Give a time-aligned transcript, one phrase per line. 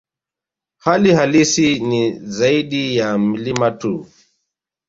[0.77, 1.89] Hali halisi Kilimanjaro
[2.21, 4.07] ni zaidi ya mlima tu